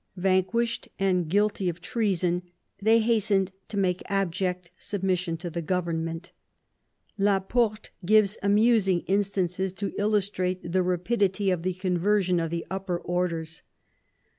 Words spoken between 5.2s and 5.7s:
to the